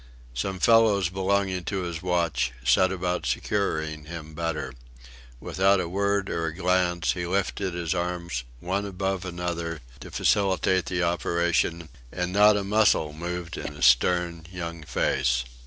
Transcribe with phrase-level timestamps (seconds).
[0.33, 4.73] Some fellows belonging to his watch set about securing him better.
[5.39, 10.87] Without a word or a glance he lifted his arms one after another to facilitate
[10.87, 15.43] the operation, and not a muscle moved in his stern, young face.